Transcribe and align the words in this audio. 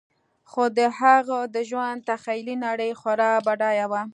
خو 0.49 0.63
د 0.77 0.79
هغه 0.99 1.39
د 1.55 1.57
ژوند 1.69 1.99
تخیلي 2.09 2.55
نړۍ 2.65 2.91
خورا 2.99 3.31
بډایه 3.45 3.85
وه 3.91 4.01